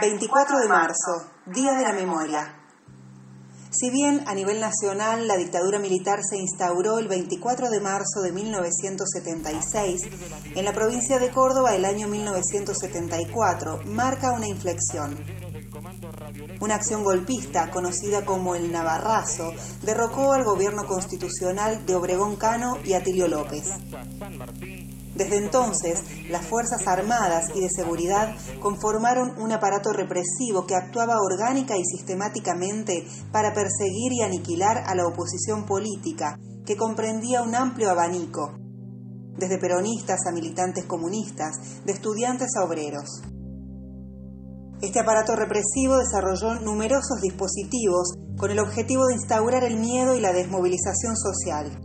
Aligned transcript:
24 0.00 0.60
de 0.60 0.68
marzo, 0.68 1.26
Día 1.46 1.72
de 1.72 1.82
la 1.82 1.92
Memoria. 1.92 2.54
Si 3.68 3.90
bien 3.90 4.22
a 4.28 4.34
nivel 4.34 4.60
nacional 4.60 5.26
la 5.26 5.36
dictadura 5.36 5.80
militar 5.80 6.20
se 6.22 6.38
instauró 6.38 7.00
el 7.00 7.08
24 7.08 7.68
de 7.68 7.80
marzo 7.80 8.20
de 8.22 8.30
1976, 8.30 10.02
en 10.54 10.64
la 10.64 10.72
provincia 10.72 11.18
de 11.18 11.32
Córdoba 11.32 11.74
el 11.74 11.84
año 11.84 12.06
1974 12.06 13.80
marca 13.86 14.30
una 14.30 14.46
inflexión. 14.46 15.18
Una 16.60 16.74
acción 16.74 17.04
golpista, 17.04 17.70
conocida 17.70 18.24
como 18.24 18.54
el 18.54 18.72
Navarrazo, 18.72 19.52
derrocó 19.82 20.32
al 20.32 20.44
gobierno 20.44 20.86
constitucional 20.86 21.84
de 21.86 21.94
Obregón 21.94 22.36
Cano 22.36 22.78
y 22.84 22.94
Atilio 22.94 23.28
López. 23.28 23.64
Desde 25.14 25.38
entonces, 25.38 26.00
las 26.30 26.46
Fuerzas 26.46 26.86
Armadas 26.86 27.50
y 27.54 27.60
de 27.60 27.68
Seguridad 27.68 28.36
conformaron 28.60 29.36
un 29.40 29.52
aparato 29.52 29.92
represivo 29.92 30.66
que 30.66 30.76
actuaba 30.76 31.16
orgánica 31.20 31.76
y 31.76 31.84
sistemáticamente 31.84 33.04
para 33.32 33.52
perseguir 33.52 34.12
y 34.12 34.22
aniquilar 34.22 34.84
a 34.86 34.94
la 34.94 35.06
oposición 35.06 35.66
política, 35.66 36.38
que 36.64 36.76
comprendía 36.76 37.42
un 37.42 37.54
amplio 37.54 37.90
abanico, 37.90 38.58
desde 39.36 39.58
peronistas 39.58 40.20
a 40.26 40.32
militantes 40.32 40.84
comunistas, 40.84 41.84
de 41.84 41.92
estudiantes 41.92 42.50
a 42.56 42.64
obreros. 42.64 43.22
Este 44.80 45.00
aparato 45.00 45.34
represivo 45.34 45.96
desarrolló 45.96 46.60
numerosos 46.60 47.20
dispositivos 47.20 48.12
con 48.36 48.52
el 48.52 48.60
objetivo 48.60 49.06
de 49.06 49.14
instaurar 49.14 49.64
el 49.64 49.76
miedo 49.76 50.14
y 50.14 50.20
la 50.20 50.32
desmovilización 50.32 51.16
social. 51.16 51.80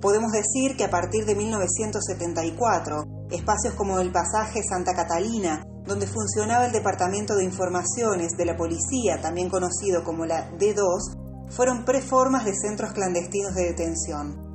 Podemos 0.00 0.30
decir 0.30 0.76
que 0.76 0.84
a 0.84 0.90
partir 0.90 1.26
de 1.26 1.34
1974, 1.34 3.04
espacios 3.30 3.74
como 3.74 3.98
el 3.98 4.12
pasaje 4.12 4.62
Santa 4.62 4.94
Catalina, 4.94 5.64
donde 5.84 6.06
funcionaba 6.06 6.66
el 6.66 6.72
Departamento 6.72 7.34
de 7.34 7.42
Informaciones 7.42 8.36
de 8.36 8.44
la 8.44 8.56
Policía, 8.56 9.20
también 9.20 9.50
conocido 9.50 10.04
como 10.04 10.24
la 10.24 10.52
D2, 10.52 11.50
fueron 11.50 11.84
preformas 11.84 12.44
de 12.44 12.54
centros 12.54 12.92
clandestinos 12.92 13.54
de 13.56 13.64
detención. 13.64 14.50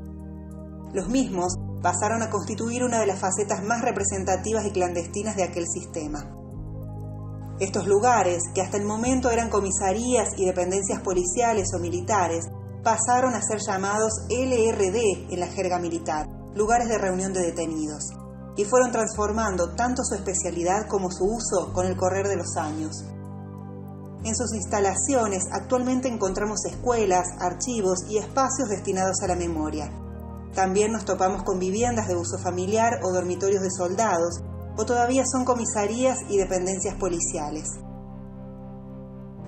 Los 0.93 1.09
mismos 1.09 1.55
pasaron 1.81 2.23
a 2.23 2.29
constituir 2.29 2.85
una 2.85 2.99
de 2.99 3.07
las 3.07 3.19
facetas 3.19 3.61
más 3.63 3.81
representativas 3.81 4.65
y 4.65 4.71
clandestinas 4.71 5.35
de 5.35 5.43
aquel 5.43 5.65
sistema. 5.67 6.31
Estos 7.59 7.87
lugares, 7.87 8.43
que 8.53 8.61
hasta 8.61 8.75
el 8.75 8.83
momento 8.83 9.31
eran 9.31 9.49
comisarías 9.49 10.27
y 10.37 10.45
dependencias 10.45 10.99
policiales 11.01 11.69
o 11.73 11.79
militares, 11.79 12.49
pasaron 12.83 13.33
a 13.33 13.41
ser 13.41 13.59
llamados 13.65 14.25
LRD 14.29 15.31
en 15.31 15.39
la 15.39 15.47
jerga 15.47 15.79
militar, 15.79 16.27
lugares 16.53 16.89
de 16.89 16.97
reunión 16.97 17.31
de 17.31 17.41
detenidos, 17.41 18.11
y 18.57 18.65
fueron 18.65 18.91
transformando 18.91 19.73
tanto 19.73 20.03
su 20.03 20.15
especialidad 20.15 20.87
como 20.89 21.09
su 21.09 21.23
uso 21.23 21.71
con 21.71 21.85
el 21.85 21.95
correr 21.95 22.27
de 22.27 22.35
los 22.35 22.57
años. 22.57 23.05
En 24.25 24.35
sus 24.35 24.53
instalaciones 24.53 25.45
actualmente 25.53 26.09
encontramos 26.09 26.65
escuelas, 26.65 27.25
archivos 27.39 27.99
y 28.09 28.17
espacios 28.17 28.67
destinados 28.67 29.21
a 29.23 29.27
la 29.27 29.35
memoria. 29.35 29.89
También 30.53 30.91
nos 30.91 31.05
topamos 31.05 31.43
con 31.43 31.59
viviendas 31.59 32.07
de 32.07 32.15
uso 32.15 32.37
familiar 32.37 32.99
o 33.03 33.13
dormitorios 33.13 33.61
de 33.61 33.71
soldados, 33.71 34.41
o 34.77 34.85
todavía 34.85 35.23
son 35.25 35.45
comisarías 35.45 36.19
y 36.29 36.37
dependencias 36.37 36.95
policiales. 36.95 37.69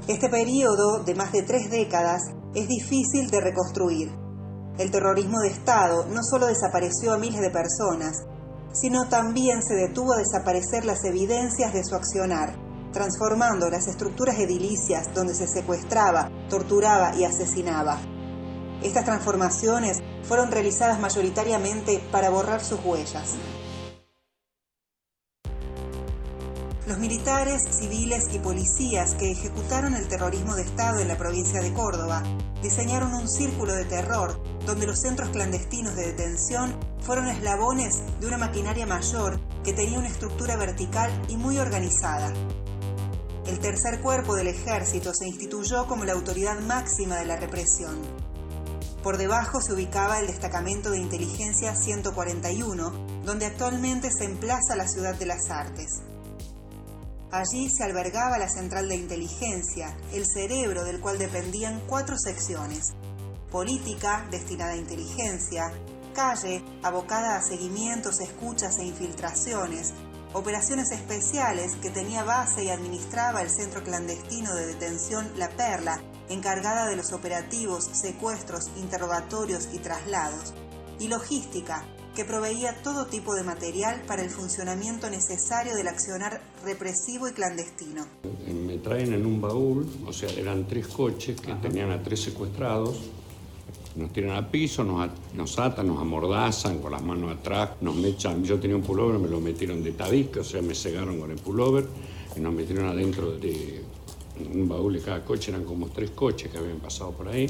Este 0.08 0.30
periodo 0.30 1.03
de 1.03 1.16
más 1.16 1.31
de 1.31 1.42
tres 1.42 1.70
décadas 1.70 2.22
es 2.56 2.67
difícil 2.67 3.30
de 3.30 3.42
reconstruir. 3.42 4.09
El 4.78 4.92
terrorismo 4.92 5.39
de 5.39 5.50
Estado 5.50 6.05
no 6.05 6.23
solo 6.23 6.45
desapareció 6.45 7.14
a 7.14 7.17
miles 7.17 7.42
de 7.42 7.50
personas, 7.50 8.23
sino 8.72 9.09
también 9.09 9.64
se 9.64 9.75
detuvo 9.75 10.14
a 10.14 10.17
desaparecer 10.17 10.86
las 10.86 11.03
evidencias 11.03 11.73
de 11.73 11.83
su 11.83 11.95
accionar, 11.95 12.55
transformando 12.94 13.70
las 13.70 13.88
estructuras 13.88 14.39
edilicias 14.39 15.14
donde 15.14 15.33
se 15.33 15.48
secuestraba, 15.48 16.30
torturaba 16.50 17.16
y 17.16 17.23
asesinaba. 17.23 17.98
Estas 18.81 19.05
transformaciones 19.05 19.98
fueron 20.23 20.52
realizadas 20.52 20.99
mayoritariamente 20.99 22.02
para 22.11 22.30
borrar 22.30 22.64
sus 22.64 22.80
huellas. 22.86 23.36
Los 26.87 26.99
militares, 26.99 27.64
civiles 27.70 28.30
y 28.31 28.39
policías 28.39 29.14
que 29.15 29.30
ejecutaron 29.30 29.93
el 29.93 30.08
terrorismo 30.08 30.55
de 30.55 30.61
Estado 30.61 30.99
en 30.99 31.09
la 31.09 31.17
provincia 31.17 31.61
de 31.61 31.73
Córdoba 31.73 32.23
diseñaron 32.61 33.14
un 33.14 33.27
círculo 33.27 33.75
de 33.75 33.83
terror 33.83 34.42
donde 34.65 34.87
los 34.87 35.02
centros 35.02 35.27
clandestinos 35.31 35.98
de 35.98 36.14
detención 36.14 36.80
fueron 37.02 37.27
eslabones 37.27 38.03
de 38.21 38.27
una 38.27 38.37
maquinaria 38.37 38.86
mayor 38.86 39.37
que 39.65 39.73
tenía 39.73 39.99
una 39.99 40.08
estructura 40.08 40.55
vertical 40.55 41.11
y 41.27 41.36
muy 41.36 41.58
organizada. 41.58 42.31
El 43.45 43.59
tercer 43.59 43.99
cuerpo 43.99 44.36
del 44.36 44.48
ejército 44.48 45.14
se 45.14 45.27
instituyó 45.27 45.87
como 45.87 46.05
la 46.05 46.14
autoridad 46.14 46.58
máxima 46.61 47.17
de 47.17 47.25
la 47.25 47.36
represión. 47.36 47.98
Por 49.04 49.17
debajo 49.17 49.59
se 49.59 49.73
ubicaba 49.73 50.21
el 50.21 50.27
destacamento 50.27 50.92
de 50.92 50.99
inteligencia 50.99 51.75
141, 51.75 52.93
donde 53.25 53.45
actualmente 53.45 54.09
se 54.09 54.23
emplaza 54.23 54.77
la 54.77 54.87
ciudad 54.87 55.15
de 55.15 55.25
las 55.25 55.49
artes. 55.49 56.02
Allí 57.32 57.70
se 57.70 57.83
albergaba 57.83 58.38
la 58.38 58.48
central 58.48 58.88
de 58.88 58.95
inteligencia, 58.95 59.98
el 60.14 60.26
cerebro 60.26 60.86
del 60.86 61.02
cual 61.02 61.17
dependían 61.17 61.82
cuatro 61.86 62.17
secciones. 62.17 62.93
Política, 63.52 64.26
destinada 64.32 64.71
a 64.71 64.77
inteligencia, 64.77 65.73
calle, 66.14 66.64
abocada 66.83 67.36
a 67.36 67.43
seguimientos, 67.43 68.21
escuchas 68.21 68.80
e 68.80 68.86
infiltraciones, 68.86 69.93
operaciones 70.33 70.92
especiales 70.92 71.76
que 71.76 71.89
tenía 71.89 72.23
base 72.23 72.64
y 72.64 72.70
administraba 72.70 73.42
el 73.42 73.49
centro 73.49 73.83
clandestino 73.83 74.55
de 74.55 74.67
detención 74.67 75.30
La 75.36 75.49
Perla, 75.49 76.02
encargada 76.30 76.87
de 76.87 76.95
los 76.95 77.11
operativos, 77.11 77.89
secuestros, 77.92 78.71
interrogatorios 78.77 79.67
y 79.73 79.80
traslados, 79.80 80.54
y 80.98 81.10
logística, 81.10 81.86
que 82.17 82.26
proveía 82.26 82.73
todo 82.82 83.05
tipo 83.05 83.36
de 83.36 83.44
material 83.44 84.02
para 84.08 84.23
el 84.23 84.32
funcionamiento 84.32 85.08
necesario 85.08 85.76
del 85.76 85.88
accionar 85.88 86.42
represivo 86.66 87.28
y 87.28 87.32
clandestino. 87.32 88.08
Me 88.66 88.80
traen 88.80 89.14
en 89.14 89.23
un 89.23 89.39
baúl, 89.39 89.88
o 90.04 90.11
sea, 90.11 90.28
eran 90.30 90.67
tres 90.67 90.88
coches 90.88 91.39
que 91.39 91.54
tenían 91.54 91.92
a 91.92 92.02
tres 92.02 92.23
secuestrados, 92.23 92.98
nos 93.95 94.11
tiran 94.11 94.32
al 94.32 94.50
piso, 94.50 94.83
nos, 94.83 95.11
nos, 95.36 95.60
atan, 95.60 95.86
nos 95.86 96.02
amordazan 96.02 96.80
con 96.80 96.94
las 96.94 97.04
manos 97.04 97.38
atrás, 97.38 97.73
nos 97.82 98.04
echan, 98.04 98.44
yo 98.44 98.60
tenía 98.60 98.78
un 98.78 98.82
pullover, 98.82 99.20
me 99.20 99.30
lo 99.30 99.39
metieron 99.39 99.84
de 99.84 99.92
tabique, 99.92 100.39
o 100.39 100.44
sea, 100.44 100.64
me 100.64 100.73
cegaron 100.73 101.20
con 101.20 101.30
el 101.30 101.38
pullover. 101.38 101.86
Y 102.36 102.39
nos 102.39 102.52
metieron 102.52 102.88
adentro 102.88 103.38
de 103.38 103.84
un 104.55 104.67
baúl 104.67 104.94
de 104.94 105.02
cada 105.02 105.23
coche, 105.23 105.52
eran 105.52 105.66
como 105.66 105.89
tres 105.89 106.10
coches 106.10 106.52
que 106.52 106.58
habían 106.58 106.80
pasado 106.80 107.11
por 107.11 107.28
ahí 107.28 107.48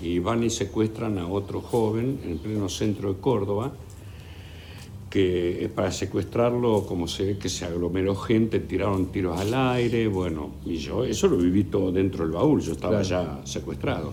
y 0.00 0.18
van 0.18 0.42
y 0.42 0.50
secuestran 0.50 1.18
a 1.18 1.26
otro 1.26 1.60
joven 1.60 2.20
en 2.24 2.32
el 2.32 2.38
pleno 2.38 2.68
centro 2.68 3.12
de 3.12 3.20
Córdoba, 3.20 3.72
que 5.10 5.70
para 5.74 5.92
secuestrarlo, 5.92 6.86
como 6.86 7.06
se 7.06 7.24
ve 7.24 7.38
que 7.38 7.48
se 7.48 7.64
aglomeró 7.64 8.16
gente, 8.16 8.58
tiraron 8.58 9.12
tiros 9.12 9.40
al 9.40 9.54
aire, 9.54 10.08
bueno, 10.08 10.56
y 10.64 10.76
yo 10.76 11.04
eso 11.04 11.28
lo 11.28 11.36
viví 11.36 11.64
todo 11.64 11.92
dentro 11.92 12.24
del 12.24 12.32
baúl, 12.32 12.60
yo 12.60 12.72
estaba 12.72 13.00
ya 13.02 13.40
secuestrado. 13.44 14.12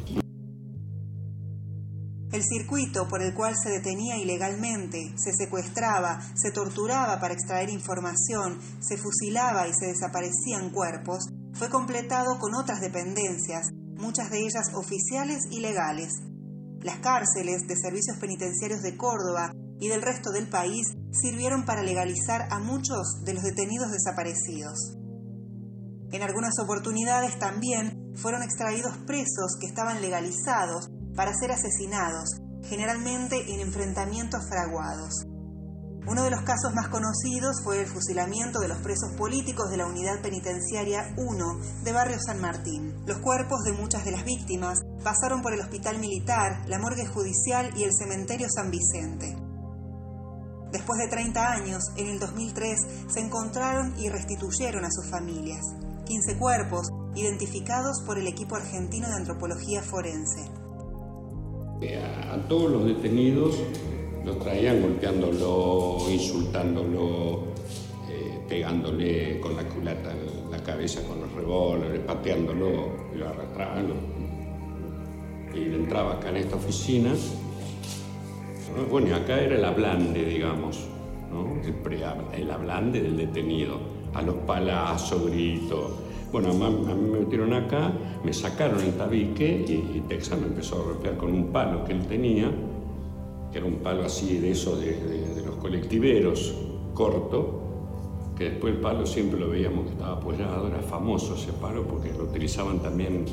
El 2.32 2.44
circuito 2.44 3.08
por 3.10 3.22
el 3.22 3.34
cual 3.34 3.56
se 3.62 3.72
detenía 3.72 4.18
ilegalmente, 4.18 5.00
se 5.18 5.34
secuestraba, 5.34 6.22
se 6.36 6.52
torturaba 6.52 7.20
para 7.20 7.34
extraer 7.34 7.70
información, 7.70 8.60
se 8.80 8.96
fusilaba 8.98 9.68
y 9.68 9.74
se 9.74 9.88
desaparecían 9.88 10.70
cuerpos, 10.70 11.26
fue 11.54 11.70
completado 11.70 12.38
con 12.40 12.56
otras 12.56 12.80
dependencias 12.80 13.72
muchas 14.02 14.30
de 14.32 14.40
ellas 14.40 14.74
oficiales 14.74 15.44
y 15.52 15.60
legales. 15.60 16.12
Las 16.82 16.98
cárceles 16.98 17.68
de 17.68 17.78
servicios 17.78 18.18
penitenciarios 18.18 18.82
de 18.82 18.98
Córdoba 18.98 19.54
y 19.80 19.88
del 19.88 20.02
resto 20.02 20.32
del 20.32 20.50
país 20.50 20.88
sirvieron 21.12 21.66
para 21.66 21.84
legalizar 21.84 22.48
a 22.50 22.60
muchos 22.60 23.22
de 23.24 23.36
los 23.36 23.44
detenidos 23.44 23.92
desaparecidos. 23.92 24.98
En 26.12 26.24
algunas 26.24 26.60
oportunidades 26.60 27.40
también 27.40 28.12
fueron 28.16 28.44
extraídos 28.44 28.98
presos 29.06 29.56
que 29.60 29.68
estaban 29.68 30.02
legalizados 30.02 30.90
para 31.16 31.34
ser 31.34 31.52
asesinados, 31.52 32.42
generalmente 32.64 33.54
en 33.54 33.62
enfrentamientos 33.62 34.42
fraguados. 34.50 35.31
Uno 36.08 36.24
de 36.24 36.32
los 36.32 36.42
casos 36.42 36.74
más 36.74 36.88
conocidos 36.88 37.62
fue 37.64 37.80
el 37.80 37.86
fusilamiento 37.86 38.60
de 38.60 38.68
los 38.68 38.80
presos 38.80 39.12
políticos 39.18 39.70
de 39.70 39.78
la 39.78 39.86
Unidad 39.86 40.20
Penitenciaria 40.22 41.14
1 41.16 41.60
de 41.84 41.92
Barrio 41.92 42.18
San 42.20 42.42
Martín. 42.42 42.96
Los 43.06 43.20
cuerpos 43.20 43.64
de 43.64 43.74
muchas 43.74 44.04
de 44.04 44.12
las 44.12 44.26
víctimas 44.26 44.80
pasaron 45.04 45.44
por 45.44 45.54
el 45.54 45.60
Hospital 45.60 46.00
Militar, 46.00 46.64
la 46.68 46.80
Morgue 46.80 47.06
Judicial 47.06 47.72
y 47.78 47.84
el 47.84 47.92
Cementerio 47.94 48.48
San 48.50 48.72
Vicente. 48.72 49.38
Después 50.72 51.00
de 51.00 51.08
30 51.08 51.52
años, 51.52 51.84
en 51.98 52.08
el 52.08 52.20
2003, 52.20 52.80
se 53.08 53.20
encontraron 53.20 53.94
y 54.00 54.10
restituyeron 54.10 54.84
a 54.86 54.92
sus 54.92 55.08
familias. 55.08 55.62
15 56.06 56.38
cuerpos 56.40 56.90
identificados 57.14 58.02
por 58.08 58.18
el 58.18 58.26
equipo 58.26 58.56
argentino 58.56 59.08
de 59.08 59.16
antropología 59.16 59.84
forense. 59.84 60.50
A 62.32 62.48
todos 62.48 62.72
los 62.72 62.86
detenidos 62.86 63.56
lo 64.26 64.36
traían 64.36 64.82
golpeándolo, 64.82 65.98
insultándolo, 66.10 67.44
eh, 68.10 68.40
pegándole 68.48 69.40
con 69.40 69.56
la 69.56 69.64
culata 69.64 70.14
la 70.52 70.62
cabeza 70.62 71.02
con 71.08 71.22
los 71.22 71.32
revólveres, 71.32 72.02
pateándolo, 72.02 72.92
lo 73.16 73.28
arrastrando. 73.28 73.96
Y 75.56 75.74
entraba 75.74 76.14
acá 76.14 76.30
en 76.30 76.38
esta 76.38 76.56
oficina. 76.58 77.12
Bueno, 78.90 79.08
y 79.08 79.12
acá 79.12 79.40
era 79.40 79.56
el 79.56 79.66
hablande, 79.66 80.24
digamos, 80.24 80.88
¿no? 81.32 81.62
el, 81.62 82.42
el 82.42 82.52
hablande 82.52 83.02
del 83.02 83.18
detenido, 83.18 83.80
a 84.14 84.22
los 84.22 84.36
palazos, 84.36 85.30
gritos. 85.30 85.92
Bueno, 86.32 86.52
a 86.52 86.70
mí 86.96 87.10
me 87.12 87.20
metieron 87.20 87.54
acá, 87.54 87.92
me 88.24 88.32
sacaron 88.32 88.80
el 88.82 88.94
tabique 88.94 89.66
y, 89.68 89.98
y 89.98 90.04
Texas 90.08 90.40
me 90.40 90.48
empezó 90.48 90.80
a 90.80 90.84
golpear 90.84 91.18
con 91.18 91.34
un 91.34 91.48
palo 91.52 91.84
que 91.84 91.92
él 91.92 92.06
tenía, 92.08 92.50
que 93.52 93.58
era 93.58 93.68
un 93.68 93.78
palo 93.78 94.04
así 94.04 94.38
de 94.38 94.52
esos 94.52 94.80
de, 94.80 94.96
de 94.96 95.46
los 95.46 95.56
colectiveros, 95.56 96.54
corto, 96.94 97.62
que 98.38 98.50
después 98.52 98.74
el 98.74 98.82
palo 98.82 99.06
siempre 99.06 99.40
lo 99.40 99.50
veíamos 99.50 99.86
que 99.86 99.92
estaba 99.92 100.14
apoyado, 100.18 100.68
era 100.68 100.80
famoso 100.80 101.36
ese 101.36 101.54
palo 101.54 101.84
porque 101.84 102.12
lo 102.14 102.24
utilizaban 102.24 102.80
también 102.80 103.26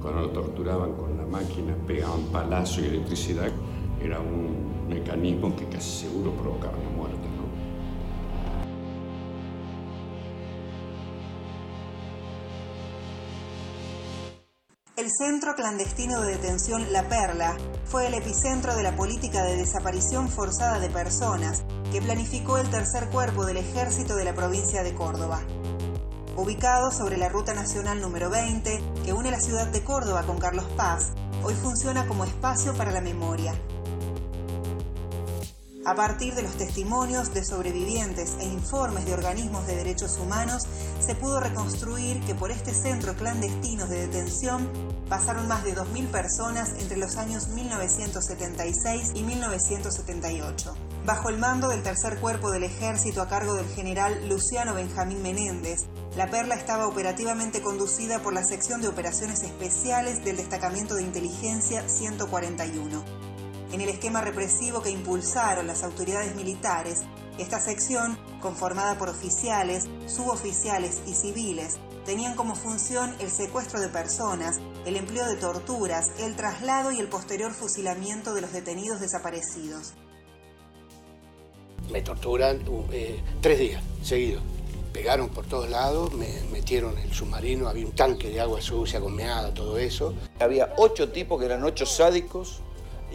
cuando 0.00 0.20
lo 0.20 0.28
torturaban 0.30 0.92
con 0.92 1.16
la 1.16 1.24
máquina, 1.24 1.74
pegaban 1.86 2.20
palazo 2.30 2.82
y 2.82 2.84
electricidad, 2.84 3.50
era 4.02 4.20
un 4.20 4.88
mecanismo 4.88 5.56
que 5.56 5.64
casi 5.64 6.06
seguro 6.06 6.30
provocaba 6.32 6.74
El 15.04 15.10
centro 15.10 15.54
clandestino 15.54 16.22
de 16.22 16.32
detención 16.32 16.90
La 16.90 17.06
Perla 17.10 17.54
fue 17.84 18.06
el 18.06 18.14
epicentro 18.14 18.74
de 18.74 18.82
la 18.82 18.96
política 18.96 19.42
de 19.42 19.54
desaparición 19.54 20.30
forzada 20.30 20.78
de 20.78 20.88
personas 20.88 21.62
que 21.92 22.00
planificó 22.00 22.56
el 22.56 22.70
tercer 22.70 23.10
cuerpo 23.10 23.44
del 23.44 23.58
ejército 23.58 24.16
de 24.16 24.24
la 24.24 24.34
provincia 24.34 24.82
de 24.82 24.94
Córdoba. 24.94 25.42
Ubicado 26.36 26.90
sobre 26.90 27.18
la 27.18 27.28
Ruta 27.28 27.52
Nacional 27.52 28.00
número 28.00 28.30
20, 28.30 28.82
que 29.04 29.12
une 29.12 29.30
la 29.30 29.40
ciudad 29.40 29.66
de 29.66 29.84
Córdoba 29.84 30.22
con 30.22 30.38
Carlos 30.38 30.64
Paz, 30.74 31.12
hoy 31.42 31.52
funciona 31.52 32.06
como 32.06 32.24
espacio 32.24 32.74
para 32.74 32.90
la 32.90 33.02
memoria, 33.02 33.52
a 35.86 35.94
partir 35.94 36.34
de 36.34 36.42
los 36.42 36.56
testimonios 36.56 37.34
de 37.34 37.44
sobrevivientes 37.44 38.36
e 38.40 38.44
informes 38.44 39.04
de 39.04 39.12
organismos 39.12 39.66
de 39.66 39.76
derechos 39.76 40.18
humanos, 40.18 40.62
se 40.98 41.14
pudo 41.14 41.40
reconstruir 41.40 42.20
que 42.20 42.34
por 42.34 42.50
este 42.50 42.72
centro 42.72 43.14
clandestino 43.14 43.86
de 43.86 44.06
detención 44.06 44.68
pasaron 45.08 45.46
más 45.46 45.62
de 45.64 45.74
2.000 45.74 46.06
personas 46.08 46.70
entre 46.78 46.96
los 46.96 47.16
años 47.16 47.48
1976 47.48 49.12
y 49.14 49.22
1978. 49.22 50.74
Bajo 51.04 51.28
el 51.28 51.38
mando 51.38 51.68
del 51.68 51.82
tercer 51.82 52.18
cuerpo 52.18 52.50
del 52.50 52.64
ejército 52.64 53.20
a 53.20 53.28
cargo 53.28 53.54
del 53.54 53.68
general 53.68 54.26
Luciano 54.26 54.72
Benjamín 54.72 55.20
Menéndez, 55.20 55.80
la 56.16 56.30
Perla 56.30 56.54
estaba 56.54 56.86
operativamente 56.86 57.60
conducida 57.60 58.20
por 58.20 58.32
la 58.32 58.44
sección 58.44 58.80
de 58.80 58.88
operaciones 58.88 59.42
especiales 59.42 60.24
del 60.24 60.38
destacamento 60.38 60.94
de 60.94 61.02
inteligencia 61.02 61.86
141 61.86 63.23
en 63.74 63.80
el 63.80 63.88
esquema 63.88 64.20
represivo 64.20 64.82
que 64.82 64.90
impulsaron 64.90 65.66
las 65.66 65.82
autoridades 65.82 66.36
militares, 66.36 67.02
esta 67.38 67.58
sección, 67.58 68.16
conformada 68.40 68.96
por 68.96 69.08
oficiales, 69.08 69.88
suboficiales 70.06 71.02
y 71.08 71.12
civiles, 71.12 71.78
tenían 72.06 72.36
como 72.36 72.54
función 72.54 73.12
el 73.18 73.30
secuestro 73.30 73.80
de 73.80 73.88
personas, 73.88 74.60
el 74.86 74.94
empleo 74.94 75.26
de 75.26 75.34
torturas, 75.34 76.12
el 76.20 76.36
traslado 76.36 76.92
y 76.92 77.00
el 77.00 77.08
posterior 77.08 77.52
fusilamiento 77.52 78.32
de 78.32 78.42
los 78.42 78.52
detenidos 78.52 79.00
desaparecidos. 79.00 79.94
Me 81.90 82.00
torturan 82.00 82.62
eh, 82.92 83.20
tres 83.40 83.58
días 83.58 83.82
seguidos. 84.04 84.42
Pegaron 84.92 85.30
por 85.30 85.46
todos 85.46 85.68
lados, 85.68 86.12
me 86.12 86.28
metieron 86.52 86.96
en 86.96 87.08
el 87.08 87.12
submarino, 87.12 87.66
había 87.66 87.86
un 87.86 87.96
tanque 87.96 88.30
de 88.30 88.40
agua 88.40 88.62
sucia 88.62 89.00
con 89.00 89.16
meada, 89.16 89.52
todo 89.52 89.76
eso. 89.78 90.14
Había 90.38 90.72
ocho 90.76 91.10
tipos 91.10 91.40
que 91.40 91.46
eran 91.46 91.64
ocho 91.64 91.84
sádicos 91.84 92.62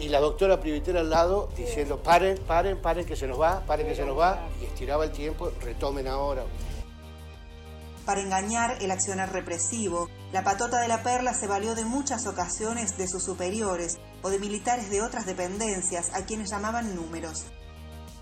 y 0.00 0.08
la 0.08 0.20
doctora 0.20 0.60
Privitera 0.60 1.00
al 1.00 1.10
lado 1.10 1.48
diciendo, 1.56 2.02
paren, 2.02 2.38
paren, 2.46 2.80
paren, 2.80 3.04
que 3.04 3.16
se 3.16 3.26
nos 3.26 3.40
va, 3.40 3.60
paren, 3.66 3.86
que 3.86 3.94
se 3.94 4.06
nos 4.06 4.18
va, 4.18 4.48
y 4.60 4.64
estiraba 4.64 5.04
el 5.04 5.12
tiempo, 5.12 5.52
retomen 5.60 6.08
ahora. 6.08 6.44
Para 8.06 8.22
engañar 8.22 8.78
el 8.80 8.90
accionar 8.90 9.32
represivo, 9.32 10.08
la 10.32 10.42
patota 10.42 10.80
de 10.80 10.88
la 10.88 11.02
perla 11.02 11.34
se 11.34 11.46
valió 11.46 11.74
de 11.74 11.84
muchas 11.84 12.26
ocasiones 12.26 12.96
de 12.96 13.06
sus 13.06 13.22
superiores 13.22 13.98
o 14.22 14.30
de 14.30 14.38
militares 14.38 14.90
de 14.90 15.02
otras 15.02 15.26
dependencias 15.26 16.10
a 16.14 16.24
quienes 16.24 16.50
llamaban 16.50 16.96
números. 16.96 17.44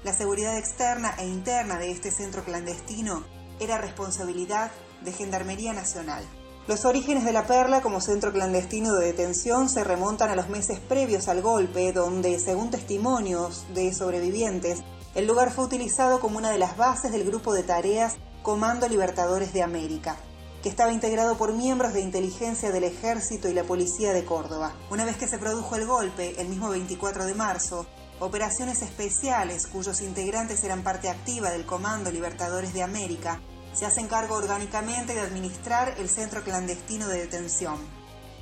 La 0.05 0.13
seguridad 0.13 0.59
externa 0.59 1.15
e 1.19 1.27
interna 1.27 1.79
de 1.79 1.91
este 1.91 2.11
centro 2.11 2.45
clandestino 2.45 3.25
era 3.61 3.79
responsabilidad 3.79 4.71
de 5.03 5.13
Gendarmería 5.13 5.73
Nacional. 5.73 6.25
Los 6.69 6.85
orígenes 6.85 7.25
de 7.25 7.33
la 7.33 7.47
Perla 7.47 7.81
como 7.81 8.03
centro 8.03 8.31
clandestino 8.31 8.93
de 8.93 9.07
detención 9.07 9.71
se 9.71 9.85
remontan 9.85 10.29
a 10.29 10.37
los 10.37 10.51
meses 10.51 10.79
previos 10.81 11.27
al 11.29 11.41
golpe, 11.41 11.95
donde, 11.95 12.39
según 12.39 12.71
testimonios 12.71 13.65
de 13.73 13.95
sobrevivientes, 13.95 14.81
el 15.15 15.27
lugar 15.27 15.51
fue 15.51 15.65
utilizado 15.65 16.21
como 16.21 16.37
una 16.37 16.51
de 16.51 16.59
las 16.59 16.77
bases 16.77 17.11
del 17.11 17.25
grupo 17.25 17.55
de 17.55 17.63
tareas 17.63 18.17
Comando 18.43 18.87
Libertadores 18.87 19.55
de 19.55 19.63
América, 19.63 20.17
que 20.63 20.69
estaba 20.69 20.93
integrado 20.93 21.39
por 21.39 21.55
miembros 21.55 21.95
de 21.95 22.03
inteligencia 22.03 22.71
del 22.71 22.85
Ejército 22.85 23.49
y 23.49 23.55
la 23.55 23.65
Policía 23.65 24.13
de 24.13 24.27
Córdoba. 24.27 24.75
Una 24.91 25.07
vez 25.07 25.17
que 25.17 25.27
se 25.27 25.39
produjo 25.39 25.75
el 25.75 25.87
golpe, 25.87 26.39
el 26.39 26.49
mismo 26.49 26.69
24 26.69 27.25
de 27.25 27.35
marzo, 27.35 27.87
operaciones 28.21 28.83
especiales 28.83 29.67
cuyos 29.69 30.03
integrantes 30.03 30.63
eran 30.65 30.83
parte 30.83 31.09
activa 31.09 31.51
del 31.51 31.65
Comando 31.65 32.11
Libertadores 32.11 32.75
de 32.75 32.83
América 32.83 33.41
se 33.79 33.87
hacen 33.87 34.09
cargo 34.09 34.35
orgánicamente 34.35 35.15
de 35.15 35.21
administrar 35.21 35.95
el 35.99 36.11
centro 36.11 36.43
clandestino 36.43 37.07
de 37.07 37.21
detención. 37.21 37.77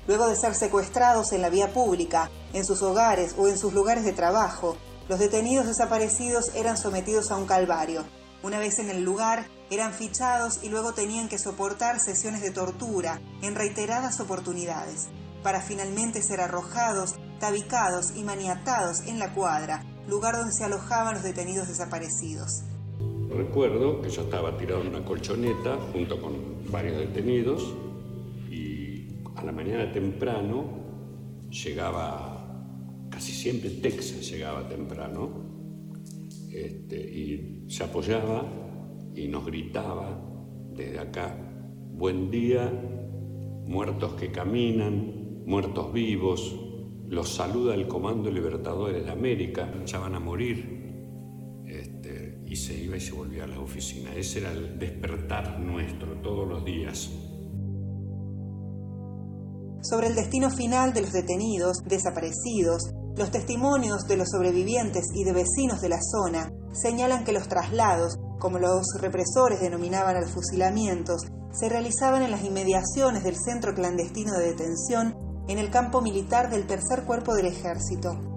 Luego 0.07 0.29
de 0.29 0.37
ser 0.37 0.55
secuestrados 0.55 1.33
en 1.33 1.43
la 1.43 1.51
vía 1.51 1.75
pública, 1.75 2.31
en 2.55 2.65
sus 2.65 2.81
hogares 2.81 3.35
o 3.37 3.47
en 3.47 3.59
sus 3.59 3.75
lugares 3.75 4.05
de 4.05 4.15
trabajo, 4.15 4.79
los 5.09 5.19
detenidos 5.19 5.67
desaparecidos 5.67 6.53
eran 6.55 6.79
sometidos 6.79 7.31
a 7.31 7.37
un 7.37 7.45
calvario. 7.45 8.05
Una 8.43 8.59
vez 8.59 8.79
en 8.79 8.89
el 8.89 9.03
lugar, 9.03 9.47
eran 9.69 9.93
fichados 9.93 10.61
y 10.63 10.71
luego 10.71 10.95
tenían 10.95 11.29
que 11.29 11.39
soportar 11.39 12.01
sesiones 12.01 12.41
de 12.41 12.51
tortura 12.51 13.21
en 13.43 13.57
reiteradas 13.57 14.21
oportunidades, 14.21 15.09
para 15.43 15.61
finalmente 15.61 16.23
ser 16.23 16.41
arrojados, 16.41 17.15
tabicados 17.41 18.13
y 18.15 18.25
maniatados 18.25 19.01
en 19.01 19.19
la 19.19 19.35
cuadra, 19.35 19.85
lugar 20.07 20.37
donde 20.37 20.55
se 20.55 20.65
alojaban 20.65 21.15
los 21.15 21.25
detenidos 21.25 21.69
desaparecidos. 21.69 22.63
Recuerdo 23.37 24.01
que 24.01 24.09
yo 24.09 24.23
estaba 24.23 24.57
tirado 24.57 24.81
en 24.81 24.89
una 24.89 25.05
colchoneta 25.05 25.77
junto 25.93 26.19
con 26.21 26.33
varios 26.71 26.97
detenidos 26.97 27.71
y 28.51 29.09
a 29.35 29.45
la 29.45 29.53
mañana 29.53 29.93
temprano 29.93 30.65
llegaba, 31.51 32.65
casi 33.11 33.33
siempre 33.33 33.69
Texas 33.69 34.31
llegaba 34.31 34.67
temprano, 34.67 35.29
este, 36.51 36.97
y 36.97 37.67
se 37.69 37.85
apoyaba 37.85 38.43
y 39.15 39.29
nos 39.29 39.45
gritaba 39.45 40.19
desde 40.73 40.99
acá, 40.99 41.37
buen 41.93 42.31
día, 42.31 42.73
muertos 43.67 44.15
que 44.15 44.33
caminan, 44.33 45.43
muertos 45.45 45.93
vivos, 45.93 46.57
los 47.07 47.29
saluda 47.29 47.75
el 47.75 47.87
Comando 47.87 48.31
Libertadores 48.31 49.05
de 49.05 49.11
América, 49.11 49.71
ya 49.85 49.99
van 49.99 50.15
a 50.15 50.21
morir, 50.21 50.77
se 52.57 52.75
iba 52.75 52.97
y 52.97 53.01
se 53.01 53.13
volvía 53.13 53.45
a 53.45 53.47
la 53.47 53.61
oficina. 53.61 54.15
Ese 54.15 54.41
era 54.41 54.53
el 54.53 54.79
despertar 54.79 55.61
nuestro 55.61 56.21
todos 56.21 56.49
los 56.49 56.65
días. 56.65 57.11
Sobre 59.83 60.09
el 60.09 60.15
destino 60.15 60.51
final 60.51 60.93
de 60.93 61.03
los 61.03 61.13
detenidos, 61.13 61.79
desaparecidos, 61.85 62.91
los 63.17 63.31
testimonios 63.31 64.07
de 64.09 64.17
los 64.17 64.29
sobrevivientes 64.31 65.05
y 65.15 65.25
de 65.25 65.33
vecinos 65.33 65.81
de 65.81 65.89
la 65.89 66.01
zona 66.03 66.51
señalan 66.73 67.25
que 67.25 67.33
los 67.33 67.49
traslados, 67.49 68.19
como 68.39 68.59
los 68.59 68.87
represores 69.01 69.61
denominaban 69.61 70.17
a 70.17 70.21
los 70.21 70.33
fusilamientos, 70.33 71.23
se 71.53 71.69
realizaban 71.69 72.23
en 72.23 72.31
las 72.31 72.45
inmediaciones 72.45 73.25
del 73.25 73.37
centro 73.37 73.75
clandestino 73.75 74.33
de 74.35 74.49
detención 74.49 75.17
en 75.49 75.59
el 75.59 75.71
campo 75.71 76.03
militar 76.03 76.51
del 76.51 76.67
tercer 76.67 77.05
cuerpo 77.05 77.35
del 77.35 77.47
ejército. 77.47 78.36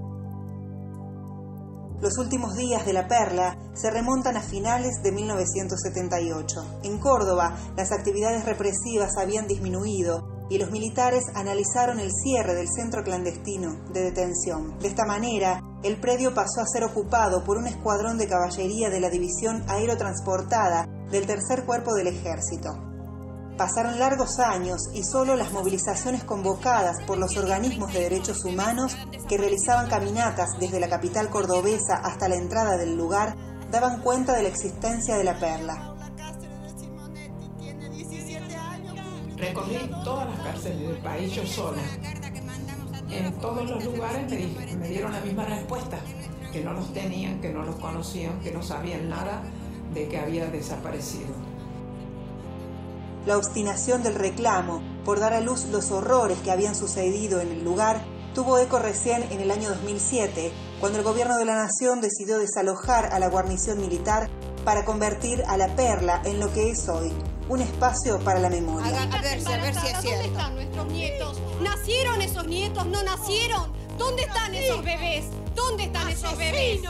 Los 2.02 2.18
últimos 2.18 2.56
días 2.56 2.86
de 2.86 2.94
la 2.94 3.10
Perla 3.10 3.58
se 3.74 3.92
remontan 3.92 4.38
a 4.38 4.42
finales 4.42 5.04
de 5.04 5.12
1978. 5.12 6.80
En 6.84 6.98
Córdoba, 6.98 7.58
las 7.76 7.92
actividades 7.92 8.46
represivas 8.46 9.18
habían 9.18 9.48
disminuido 9.48 10.48
y 10.50 10.60
los 10.60 10.72
militares 10.72 11.26
analizaron 11.36 12.00
el 12.00 12.12
cierre 12.12 12.56
del 12.56 12.70
centro 12.70 13.04
clandestino 13.04 13.76
de 13.92 14.04
detención. 14.04 14.80
De 14.80 14.88
esta 14.88 15.06
manera, 15.06 15.62
el 15.84 16.00
predio 16.00 16.34
pasó 16.34 16.62
a 16.62 16.68
ser 16.68 16.86
ocupado 16.86 17.44
por 17.44 17.58
un 17.58 17.68
escuadrón 17.68 18.18
de 18.18 18.30
caballería 18.30 18.90
de 18.90 19.02
la 19.02 19.10
División 19.10 19.66
Aerotransportada 19.68 20.88
del 21.12 21.28
Tercer 21.28 21.66
Cuerpo 21.66 21.94
del 21.96 22.08
Ejército. 22.08 22.89
Pasaron 23.60 24.00
largos 24.00 24.40
años 24.40 24.90
y 24.94 25.04
solo 25.04 25.36
las 25.36 25.52
movilizaciones 25.52 26.24
convocadas 26.24 27.04
por 27.06 27.18
los 27.18 27.36
organismos 27.36 27.92
de 27.92 28.00
derechos 28.00 28.46
humanos 28.46 28.96
que 29.28 29.38
realizaban 29.38 29.90
caminatas 29.90 30.58
desde 30.62 30.80
la 30.80 30.88
capital 30.88 31.30
cordobesa 31.30 31.98
hasta 32.02 32.30
la 32.30 32.38
entrada 32.38 32.78
del 32.78 32.96
lugar 32.96 33.36
daban 33.70 34.00
cuenta 34.00 34.34
de 34.38 34.44
la 34.44 34.48
existencia 34.48 35.18
de 35.18 35.26
la 35.26 35.38
perla. 35.38 35.94
Recorrí 39.36 39.92
todas 40.06 40.30
las 40.30 40.40
cárceles 40.40 40.88
del 40.88 40.98
país 41.00 41.34
yo 41.34 41.46
sola. 41.46 41.82
En 43.12 43.34
todos 43.42 43.70
los 43.70 43.84
lugares 43.84 44.32
me, 44.32 44.76
me 44.78 44.88
dieron 44.88 45.12
la 45.12 45.20
misma 45.20 45.44
respuesta, 45.44 45.98
que 46.54 46.64
no 46.64 46.72
los 46.72 46.94
tenían, 46.94 47.42
que 47.42 47.50
no 47.50 47.64
los 47.64 47.76
conocían, 47.76 48.40
que 48.40 48.54
no 48.54 48.64
sabían 48.64 49.10
nada 49.10 49.42
de 49.94 50.08
que 50.08 50.18
había 50.18 50.46
desaparecido. 50.46 51.49
La 53.26 53.38
obstinación 53.38 54.02
del 54.04 54.16
reclamo 54.16 54.82
por 55.04 55.20
dar 55.20 55.34
a 55.34 55.42
luz 55.42 55.66
los 55.66 55.92
horrores 55.92 56.38
que 56.40 56.52
habían 56.52 56.76
sucedido 56.76 57.42
en 57.42 57.52
el 57.52 57.64
lugar 57.64 58.02
tuvo 58.34 58.58
eco 58.58 58.80
recién 58.80 59.24
en 59.32 59.42
el 59.42 59.52
año 59.52 59.70
2007, 59.70 60.52
cuando 60.80 61.00
el 61.00 61.04
gobierno 61.04 61.38
de 61.38 61.46
la 61.46 61.56
nación 61.56 62.00
decidió 62.00 62.38
desalojar 62.38 63.08
a 63.08 63.20
la 63.20 63.28
guarnición 63.28 63.82
militar 63.82 64.30
para 64.64 64.86
convertir 64.86 65.44
a 65.48 65.58
la 65.58 65.76
perla 65.76 66.22
en 66.26 66.40
lo 66.40 66.54
que 66.54 66.70
es 66.70 66.88
hoy, 66.88 67.12
un 67.50 67.62
espacio 67.62 68.20
para 68.20 68.40
la 68.40 68.50
memoria. 68.50 69.02
A 69.04 69.22
ver, 69.22 69.46
a 69.46 69.58
ver 69.58 69.76
si 69.76 69.88
es 69.88 70.02
cierto. 70.02 70.10
¿Dónde 70.12 70.28
están 70.28 70.56
nuestros 70.56 70.88
nietos? 70.88 71.42
¿Nacieron 71.62 72.22
esos 72.22 72.48
nietos? 72.48 72.86
¿No 72.86 73.04
nacieron? 73.04 73.74
¿Dónde 73.98 74.22
están 74.24 74.56
esos 74.56 74.84
bebés? 74.84 75.26
¿Dónde 75.56 75.84
están 75.84 76.10
esos 76.10 76.38
bebés? 76.38 76.82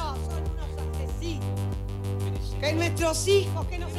Que 2.59 2.73
nuestros 2.73 3.25
hijos, 3.29 3.65
que 3.67 3.79
nos 3.79 3.93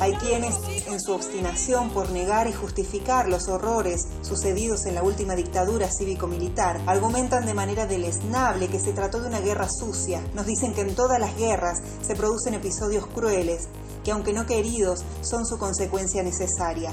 Hay 0.00 0.14
quienes, 0.14 0.56
en 0.86 1.00
su 1.00 1.12
obstinación 1.12 1.90
por 1.90 2.10
negar 2.10 2.48
y 2.48 2.52
justificar 2.52 3.28
los 3.28 3.48
horrores 3.48 4.06
sucedidos 4.22 4.86
en 4.86 4.94
la 4.94 5.02
última 5.02 5.34
dictadura 5.34 5.88
cívico-militar, 5.88 6.80
argumentan 6.86 7.46
de 7.46 7.54
manera 7.54 7.86
deleznable 7.86 8.68
que 8.68 8.80
se 8.80 8.92
trató 8.92 9.20
de 9.20 9.28
una 9.28 9.40
guerra 9.40 9.68
sucia. 9.68 10.22
Nos 10.34 10.46
dicen 10.46 10.74
que 10.74 10.82
en 10.82 10.94
todas 10.94 11.18
las 11.18 11.36
guerras 11.36 11.82
se 12.00 12.14
producen 12.14 12.54
episodios 12.54 13.06
crueles, 13.06 13.68
que 14.04 14.12
aunque 14.12 14.32
no 14.32 14.46
queridos, 14.46 15.04
son 15.22 15.46
su 15.46 15.58
consecuencia 15.58 16.22
necesaria. 16.22 16.92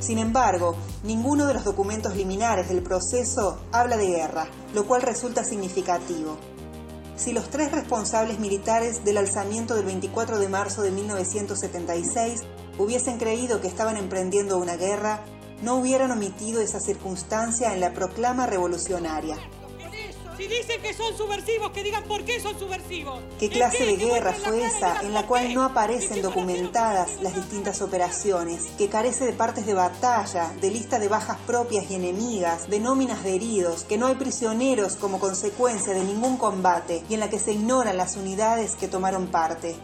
Sin 0.00 0.18
embargo, 0.18 0.76
ninguno 1.02 1.46
de 1.46 1.54
los 1.54 1.64
documentos 1.64 2.16
liminares 2.16 2.68
del 2.68 2.82
proceso 2.82 3.58
habla 3.72 3.96
de 3.96 4.06
guerra, 4.06 4.46
lo 4.74 4.86
cual 4.86 5.02
resulta 5.02 5.44
significativo 5.44 6.36
si 7.18 7.32
los 7.32 7.50
tres 7.50 7.72
responsables 7.72 8.38
militares 8.38 9.04
del 9.04 9.18
alzamiento 9.18 9.74
del 9.74 9.84
24 9.84 10.38
de 10.38 10.48
marzo 10.48 10.82
de 10.82 10.92
1976 10.92 12.44
hubiesen 12.78 13.18
creído 13.18 13.60
que 13.60 13.66
estaban 13.66 13.96
emprendiendo 13.96 14.56
una 14.56 14.76
guerra, 14.76 15.20
no 15.60 15.76
hubieran 15.76 16.12
omitido 16.12 16.60
esa 16.60 16.78
circunstancia 16.78 17.74
en 17.74 17.80
la 17.80 17.92
proclama 17.92 18.46
revolucionaria. 18.46 19.36
Si 20.38 20.46
dicen 20.46 20.80
que 20.80 20.94
son 20.94 21.16
subversivos, 21.16 21.72
que 21.72 21.82
digan 21.82 22.04
por 22.04 22.24
qué 22.24 22.38
son 22.38 22.56
subversivos. 22.56 23.18
¿Qué 23.40 23.48
clase 23.48 23.84
de 23.84 23.96
guerra 23.96 24.32
fue 24.32 24.64
esa 24.64 25.02
en 25.02 25.12
la 25.12 25.26
cual 25.26 25.52
no 25.52 25.64
aparecen 25.64 26.22
documentadas 26.22 27.20
las 27.22 27.34
distintas 27.34 27.82
operaciones, 27.82 28.66
que 28.78 28.88
carece 28.88 29.24
de 29.24 29.32
partes 29.32 29.66
de 29.66 29.74
batalla, 29.74 30.52
de 30.60 30.70
lista 30.70 31.00
de 31.00 31.08
bajas 31.08 31.38
propias 31.44 31.90
y 31.90 31.96
enemigas, 31.96 32.70
de 32.70 32.78
nóminas 32.78 33.24
de 33.24 33.34
heridos, 33.34 33.82
que 33.82 33.98
no 33.98 34.06
hay 34.06 34.14
prisioneros 34.14 34.94
como 34.94 35.18
consecuencia 35.18 35.92
de 35.92 36.04
ningún 36.04 36.36
combate 36.36 37.02
y 37.08 37.14
en 37.14 37.20
la 37.20 37.30
que 37.30 37.40
se 37.40 37.54
ignoran 37.54 37.96
las 37.96 38.14
unidades 38.14 38.76
que 38.76 38.86
tomaron 38.86 39.26
parte? 39.26 39.74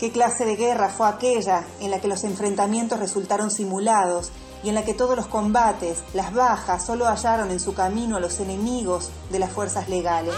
¿Qué 0.00 0.10
clase 0.10 0.44
de 0.44 0.56
guerra 0.56 0.88
fue 0.88 1.06
aquella 1.06 1.64
en 1.78 1.92
la 1.92 2.00
que 2.00 2.08
los 2.08 2.24
enfrentamientos 2.24 2.98
resultaron 2.98 3.52
simulados 3.52 4.32
y 4.62 4.68
en 4.68 4.74
la 4.74 4.84
que 4.84 4.94
todos 4.94 5.16
los 5.16 5.26
combates, 5.26 6.02
las 6.14 6.32
bajas, 6.34 6.84
solo 6.84 7.06
hallaron 7.06 7.50
en 7.50 7.60
su 7.60 7.74
camino 7.74 8.16
a 8.16 8.20
los 8.20 8.40
enemigos 8.40 9.10
de 9.30 9.38
las 9.38 9.50
fuerzas 9.52 9.88
legales. 9.88 10.34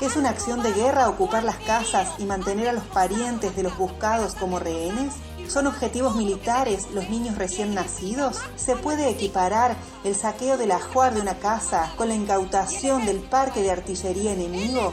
¿Es 0.00 0.16
una 0.16 0.30
acción 0.30 0.62
de 0.62 0.72
guerra 0.72 1.08
ocupar 1.08 1.44
las 1.44 1.56
casas 1.56 2.08
y 2.18 2.24
mantener 2.24 2.68
a 2.68 2.72
los 2.72 2.84
parientes 2.84 3.54
de 3.56 3.62
los 3.62 3.76
buscados 3.78 4.34
como 4.34 4.58
rehenes? 4.58 5.14
¿Son 5.48 5.66
objetivos 5.66 6.16
militares 6.16 6.88
los 6.92 7.08
niños 7.08 7.36
recién 7.36 7.74
nacidos? 7.74 8.40
¿Se 8.56 8.76
puede 8.76 9.08
equiparar 9.08 9.76
el 10.02 10.14
saqueo 10.14 10.56
del 10.56 10.72
ajuar 10.72 11.14
de 11.14 11.20
una 11.20 11.38
casa 11.38 11.92
con 11.96 12.08
la 12.08 12.14
incautación 12.14 13.06
del 13.06 13.20
parque 13.20 13.62
de 13.62 13.70
artillería 13.70 14.32
enemigo? 14.32 14.92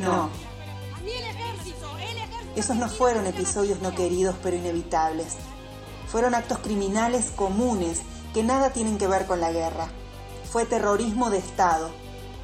No. 0.00 0.28
Esos 2.56 2.76
no 2.76 2.88
fueron 2.88 3.26
episodios 3.26 3.82
no 3.82 3.94
queridos 3.94 4.34
pero 4.42 4.56
inevitables. 4.56 5.34
Fueron 6.08 6.34
actos 6.34 6.60
criminales 6.60 7.30
comunes 7.36 8.00
que 8.32 8.42
nada 8.42 8.70
tienen 8.70 8.96
que 8.96 9.06
ver 9.06 9.26
con 9.26 9.40
la 9.40 9.52
guerra. 9.52 9.88
Fue 10.50 10.64
terrorismo 10.64 11.28
de 11.28 11.36
Estado, 11.36 11.90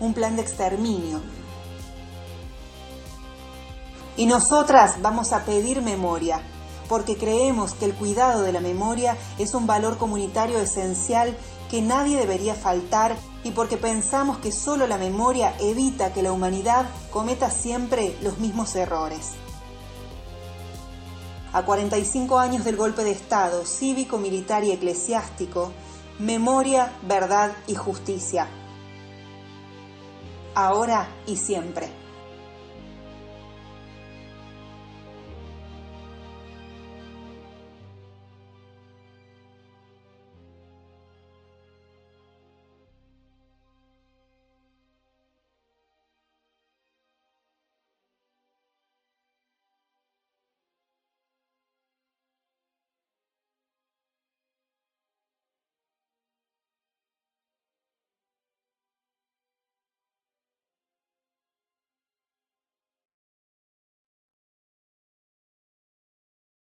un 0.01 0.13
plan 0.13 0.37
de 0.37 0.43
exterminio. 0.43 1.23
Y 4.19 4.27
nosotras 4.27 5.01
vamos 5.01 5.33
a 5.33 5.47
pedir 5.47 5.81
memoria, 5.81 6.43
porque 6.91 7.17
creemos 7.17 7.73
que 7.73 7.87
el 7.87 7.95
cuidado 7.95 8.43
de 8.43 8.53
la 8.53 8.61
memoria 8.61 9.17
es 9.39 9.55
un 9.55 9.67
valor 9.67 9.97
comunitario 9.97 10.59
esencial 10.61 11.35
que 11.71 11.81
nadie 11.81 12.19
debería 12.19 12.55
faltar 12.55 13.17
y 13.45 13.53
porque 13.53 13.79
pensamos 13.79 14.37
que 14.39 14.53
solo 14.53 14.87
la 14.87 14.99
memoria 14.99 15.55
evita 15.59 16.13
que 16.13 16.23
la 16.23 16.33
humanidad 16.33 16.85
cometa 17.11 17.51
siempre 17.51 18.15
los 18.21 18.37
mismos 18.37 18.77
errores 18.77 19.31
a 21.53 21.65
45 21.65 22.39
años 22.39 22.65
del 22.65 22.77
golpe 22.77 23.05
de 23.05 23.13
Estado 23.13 23.65
cívico, 23.67 24.19
militar 24.19 24.65
y 24.65 24.73
eclesiástico, 24.73 25.73
memoria, 26.19 26.93
verdad 27.03 27.53
y 27.67 27.75
justicia. 27.75 28.47
Ahora 30.55 31.09
y 31.27 31.37
siempre. 31.37 32.02